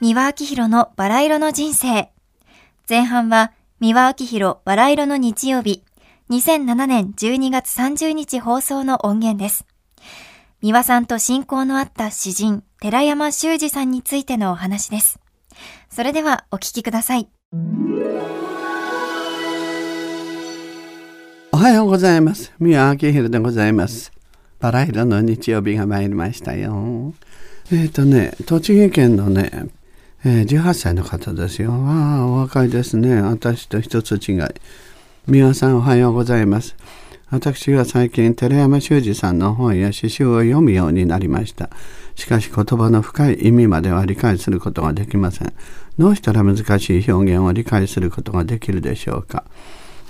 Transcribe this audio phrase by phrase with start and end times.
[0.00, 2.10] 三輪明宏のバラ色の人生。
[2.88, 5.82] 前半は三輪明宏バラ色の日曜日、
[6.30, 9.66] 2007年12月30日放送の音源です。
[10.62, 15.18] 三輪さんと親交のあった詩人、寺山修司さんについてのお話です。
[15.90, 17.28] それではお聞きください。
[21.50, 22.52] おはようございます。
[22.60, 24.12] 宮明宏でございます。
[24.60, 27.14] バラ色の日曜日が参りましたよ。
[27.72, 29.68] えっ、とね、栃木県のね、
[30.24, 31.72] えー18歳の方ですよ。
[31.72, 33.20] ああ、お若いですね。
[33.22, 34.38] 私と一つ違い。
[35.26, 36.74] 宮さんおはようございます。
[37.30, 41.70] 私は最近、寺山修司さんの本や詩集を読むようになりました。
[42.16, 45.52] しかし言葉の深い意味までは理解することができません。
[45.98, 49.44] どうしたら難しい表現を理解することができるでしょうか。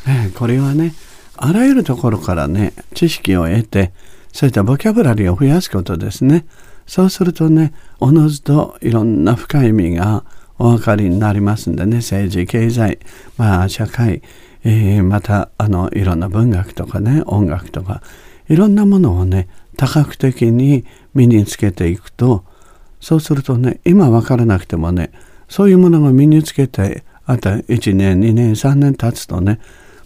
[0.07, 0.95] えーこれはね
[1.37, 3.93] あらゆるところからね知識を得て
[4.33, 6.47] そういったボキャブラリーを増やすことですね
[6.89, 10.25] そうするとねおのずといろんな深い意味が
[10.59, 12.99] お分かりになりますんでね政治経済
[13.37, 14.23] まあ社会、
[14.65, 18.03] えーまたあのいろんな文学とかね音楽とか
[18.49, 22.45] いろんなものをね多角的に身につけていくと
[23.01, 25.13] そうするとね今分からなくてもね
[25.47, 29.61] そういうものが身につけてあと1年2年3年経つとね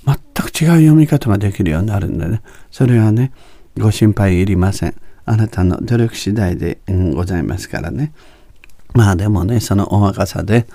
[0.05, 3.33] 全く違う読み方ができるようになるんでねそれはね
[3.79, 5.12] ご心配いりません。
[5.25, 6.79] あなたの努力次第で、
[7.15, 8.13] ございますからね。
[8.95, 10.67] まあでもねそのお若さで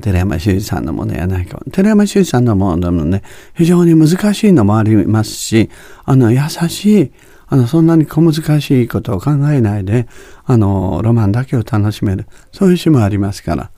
[0.00, 1.60] 寺山修司さんのものやないか。
[1.70, 3.22] 寺山修司さんのものもね
[3.54, 5.68] 非常に難しいのもありますし
[6.04, 7.12] あの優しい
[7.48, 10.08] あのそんなに小難しいことを考えないで
[10.44, 13.70] あのロマンだけを楽しめるそういう詩もありますから。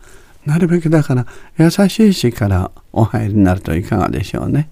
[0.46, 1.26] なるべくだから
[1.56, 4.68] 優しい詩からお入りになるといかがでしょうね。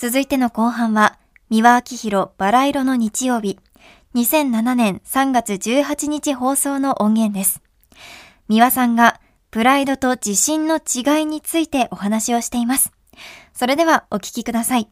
[0.00, 1.18] 続いての後半は、
[1.50, 3.58] 三輪明宏バラ色の日曜日、
[4.14, 7.60] 2007年3月18日放送の音源です。
[8.48, 12.92] 三輪さんが、プライドと自信の違いについてお話をしています。
[13.52, 14.88] それではお聞きください。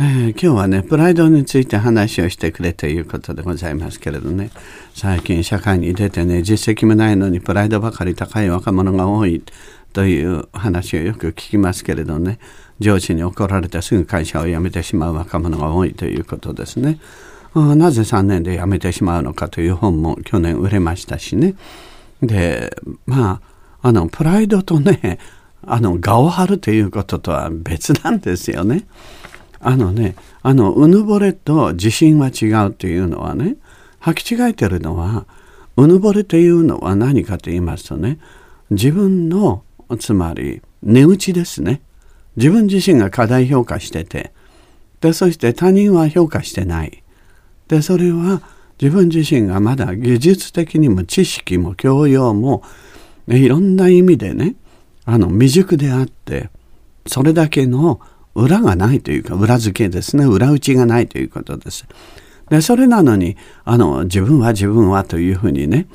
[0.00, 4.50] えー今日はねプライドについて話をしてくれということでございますけれどね
[4.92, 9.44] 最近社会に出てね実績もないのにプライドばかり高い若者が多い
[9.94, 12.38] という話をよく聞きますけれどね
[12.80, 16.98] 上司に怒られてすぐ会社を辞めてしまう若者が多いということですね。
[17.54, 21.54] なぜ3年で辞めてしまうのかという本も去年売れましたしね
[22.20, 23.40] でま
[23.80, 25.20] ああのプライドとね
[25.66, 28.84] あの我を張るということとは別なんですよね。
[29.66, 33.56] あのね、あの、うぬぼれと自信は違うというのはね、
[34.02, 35.24] 履き違えてるのは、
[35.78, 38.18] うぬぼれというのは何かと言いますとね、
[38.70, 39.63] 自分の、
[39.98, 41.82] つまり、値打ちですね。
[42.36, 44.32] 自分自身が過大評価してて、
[45.00, 47.02] で、そして他人は評価してない。
[47.68, 48.42] で、それは
[48.80, 52.62] 自分自身がまだ技術的にも知識も教養も、
[53.28, 54.56] いろんな意味でね、
[55.04, 56.50] あの、未熟であって、
[57.06, 58.00] それだけの
[58.34, 61.86] 裏がないというか裏付けですね裏打ちがないということです。
[62.50, 65.86] でそれなのにあの自分は自分はというふうにね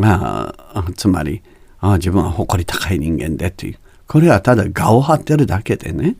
[0.00, 1.42] ああつまり
[1.80, 3.78] ああ自分は誇り高い人間でという。
[4.06, 6.16] これはただ我を張ってるだけでね。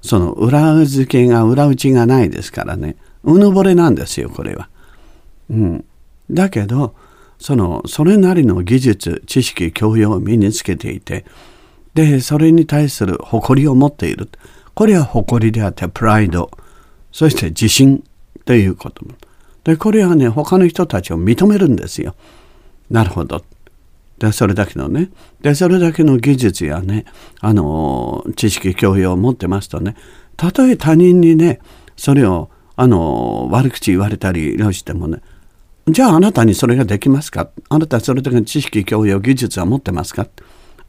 [0.00, 2.96] その裏付けが裏打ちがないですからね。
[3.24, 4.68] うぬぼれなんですよこれは。
[5.50, 5.84] うん、
[6.30, 6.94] だけど
[7.38, 11.24] そのそれなりの技術知識教養を身につけていて
[11.94, 14.28] でそれに対する誇りを持っている。
[14.74, 16.50] これは誇りであってプライド。
[17.10, 18.04] そして自信
[18.44, 19.04] ということ
[19.64, 22.14] でこれはね他の人たちを認めるんですよ。
[22.90, 23.42] なるほど。
[24.18, 25.10] でそれだけのね。
[25.40, 27.04] でそれだけの技術やね
[27.40, 29.96] あの知識教養を持ってますとね。
[30.36, 31.60] たとえ他人にね
[31.96, 35.20] それをあの悪口言われたりしてもね
[35.88, 37.50] じゃああなたにそれができますか？
[37.68, 40.26] あなたそれだけの知識教養技術は持ってますか？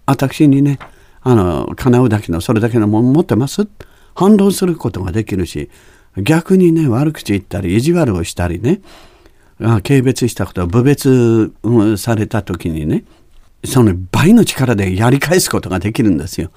[0.05, 0.77] 私にね
[1.21, 3.67] あの叶うだけのそれだけのもの持ってます？
[4.15, 5.69] 反論することができるし
[6.17, 8.81] 逆にね悪口言ったり意地悪をしたりね
[9.57, 13.03] 軽蔑したことを侮蔑された時にね
[13.65, 16.51] その倍の力でやり返すことができるんですよ。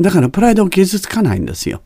[0.00, 1.82] だからプライドを傷つかないんですよ。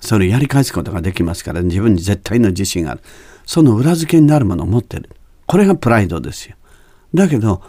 [0.00, 3.00] それやり返すことができますから自分に絶対の自信がある。
[3.46, 5.10] その裏付けになるものを持ってる。
[5.46, 6.56] これがプライドですよ。
[7.14, 7.62] だけど、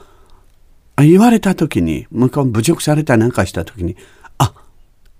[0.98, 3.98] 言われた時に、向こう侮辱されたりなんかした時に、
[4.38, 4.54] あ、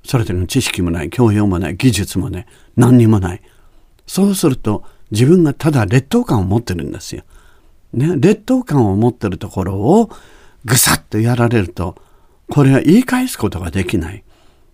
[0.04, 2.46] それだけの知識もない、教養もない、技術もない、
[2.76, 3.42] 何にもない。
[4.08, 7.24] そうすると、自分がただ劣等感を持ってるんですよ。
[7.94, 10.10] ね、劣等感を持ってるところを
[10.66, 11.96] ぐさっとやられると、
[12.50, 14.24] これは言い返すことができない。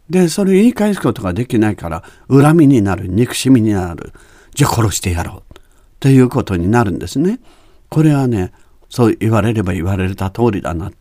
[0.09, 4.13] で、それを言い返すことができないから、恨みになる、憎しみになる。
[4.55, 5.59] じゃあ殺してやろう。
[5.99, 7.39] ということになるんですね。
[7.89, 8.51] これはね、
[8.89, 10.91] そう言われれば言われた通りだな。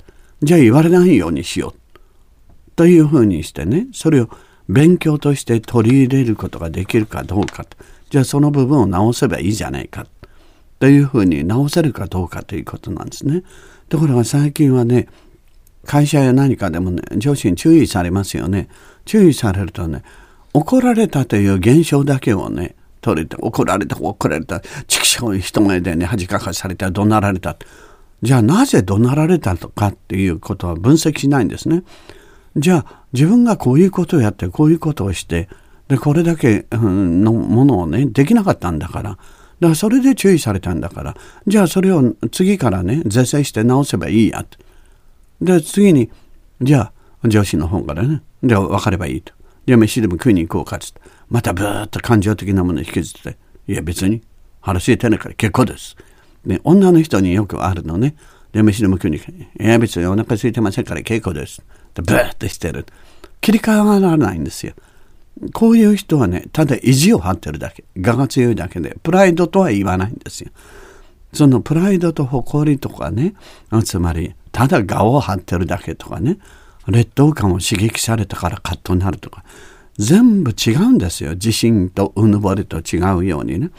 [0.43, 2.71] じゃあ言われないようにしよう。
[2.77, 4.29] というふうにしてね、それを
[4.69, 7.65] 勉強として取り入れることができるかどうか。
[8.11, 10.07] じゃあその部分を直せばいいじゃないか。
[10.79, 13.43] というふうに直せるかどうかということなんですね。
[13.91, 15.09] ところが最近はね、
[15.85, 18.69] 会社や何かでもね、上司に注意されますよね。
[19.05, 20.03] 注意されるとね、
[20.55, 27.57] 怒られたという現象だけをね、取れて、怒られた、怒られた、畜生人前でね、恥かかされた、怒鳴られた。
[28.23, 31.83] じゃあなぜ怒鳴られたのかっていうことは分析しないんですね。
[32.57, 35.49] じゃあ自分がこういうことをやってこういうことをして
[35.89, 39.19] でこれだけのものをねできなかったんだから
[39.61, 41.17] だからそれで注意されたんだから
[41.47, 44.59] じゃあそれを次からね是正して直せばいいやと。
[45.41, 46.11] で次に
[46.61, 46.93] じゃ
[47.23, 49.33] あ上司の方からねで分かればいいと。
[49.67, 53.37] じゃあ飯でも食いに行こうかつってまたブーッと感情的なものを引きずって
[53.69, 54.23] いや別に
[54.61, 55.97] 腹空いてないから結構です。
[56.45, 58.17] で女の人によくあるのね。
[58.53, 59.31] で飯でも食いに行く。
[59.31, 61.63] いや別にお腹空いてませんから結構です。
[61.95, 62.87] でブーッとしてる。
[63.41, 64.73] 切り替わらないんですよ。
[65.53, 67.85] こういう人はね、ただ意地を張ってるだけ。
[67.97, 70.51] 我が強いだけで、プライドとは言わないんですよ。
[71.33, 73.35] そのプライドと誇りとかね、
[73.85, 76.39] つまり、ただ我を張ってるだけとかね、
[76.87, 79.45] 劣等感を刺激されたからカットになるとか、
[79.97, 81.33] 全部違うんですよ。
[81.33, 83.71] 自信とうぬぼれと違うようにね。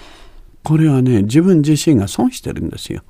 [0.63, 3.01] これはね、自分自身が損してるんですよ。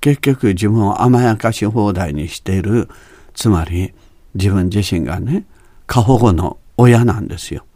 [0.00, 2.88] 結局自分を甘やかし放題にしている、
[3.34, 3.92] つまり
[4.34, 5.44] 自分自身がね、
[5.86, 7.66] 過保護の親なんですよ。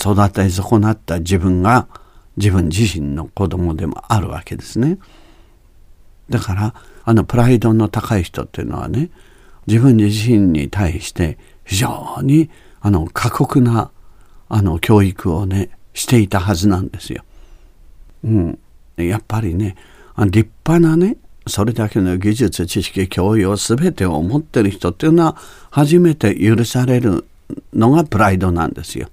[0.00, 1.88] 育て損なった自分が
[2.36, 4.98] 自分自身の子供でもあるわけですね。
[6.30, 6.74] だから
[7.04, 9.10] あのプライドの高い人っていうのはね
[9.66, 12.48] 自分自身に対して非常に
[12.80, 13.90] あの過酷な
[14.48, 17.24] あの教育をねしていたはずなんですよ。
[18.24, 18.58] うん、
[18.96, 19.76] やっぱりね
[20.26, 25.36] 立派なねそれだけの技術知識教養全てを持ってる人っていうのは
[25.70, 27.24] 初めて許される
[27.74, 29.08] のがプライドなんですよ。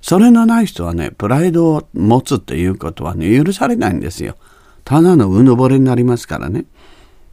[0.00, 4.36] それのない人はねプライドを持つっていうことはね許されないんですよ。
[4.84, 6.64] ただのうぬぼれになりますからね。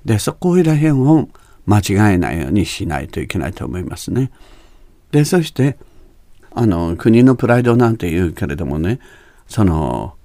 [0.05, 1.29] でそこら辺を
[1.65, 4.31] 間違えないようにしないといけないと思いますね。
[5.11, 5.77] でそして
[6.51, 8.99] あの国のプライドなんて言うけれどもね
[9.47, 10.15] その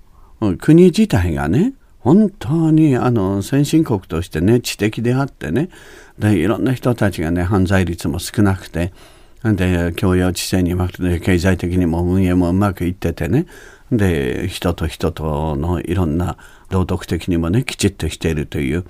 [0.58, 5.68] 国自体がね本当にあの先進国としてね知的であってね
[6.18, 8.92] でいろんな人たちがね犯罪率も少なくて
[9.44, 13.46] で教養知性にうまくて経済的にも運営もうまくいっててね。
[13.90, 16.38] で人と人とのいろんな
[16.70, 18.84] 道徳的にもねきちっとしているという。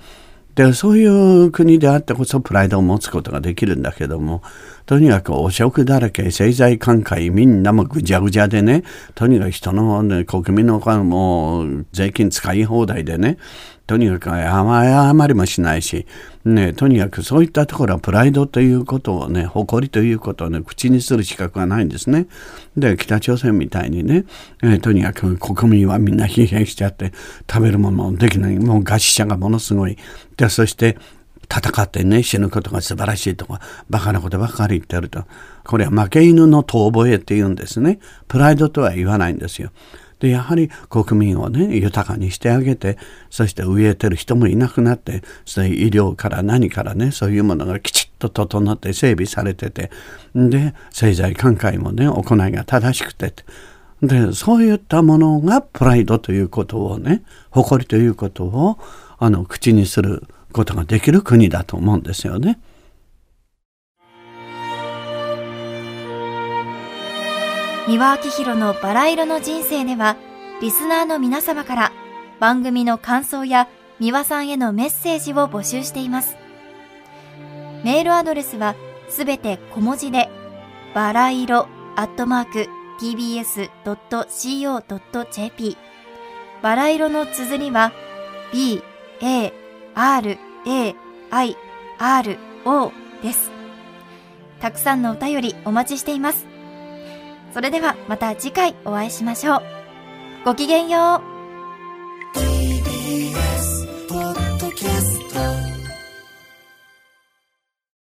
[0.55, 4.43] でそういう国であってこそプライドを持つことができるんだけども
[4.85, 8.83] とにかく汚職だらけ政財寛解みんなもぐじゃぐじゃでね
[9.15, 13.37] とにかく人の、ね、国民のもう税金使い放題でね
[13.85, 16.05] とにかく謝りもしないし、
[16.45, 22.27] ね、とにかくそういったところはプライドということをね、誇りということをね、口にする資格がないんですね。
[22.77, 24.23] で、北朝鮮みたいにね、
[24.63, 27.11] えー、とにかく国民はみんな疲弊しちゃって、
[27.51, 29.97] 食べるものもできない、もう餓死者がものすごい。
[30.37, 30.97] で、そして、
[31.53, 35.25] 戦ってね、死ぬことが素晴らしいとか、バカなことばかり言ってると。
[35.63, 37.99] これは負け犬の遠吠えって言うんですね。
[38.27, 39.71] プライドとは言わないんですよ。
[40.23, 42.97] でやはり国民をね豊かにしてあげて
[43.29, 49.91] そして飢えてる人もいなくなってそれ医療から何からねそういうものがきちっと整って整備されてて
[50.33, 53.33] で政財寛解もね行いが正しくて
[54.01, 58.79] でそういったものがプライドということをね誇りということを
[59.19, 62.59] あの口にすることができる国だと思うんですよね。
[67.85, 70.15] 三輪明宏のバラ色の人生では、
[70.61, 71.91] リスナーの皆様から
[72.39, 73.67] 番組の感想や
[73.99, 76.37] 三輪さんへのメッセージを募集しています。
[77.83, 78.75] メールアドレスは
[79.09, 80.29] すべて小文字で、
[80.95, 81.67] バラ色
[81.97, 82.69] アットマーク
[83.01, 83.67] tbs.co.jp
[86.61, 87.91] バラ色の綴りは
[88.53, 88.81] b,
[89.21, 89.51] a,
[89.95, 90.95] r, a,
[91.31, 91.57] i,
[91.99, 93.51] r, o です。
[94.59, 96.45] たくさんのお便りお待ちしています。
[97.53, 99.61] それではまた次回お会いしましょう。
[100.45, 101.32] ごきげんよう。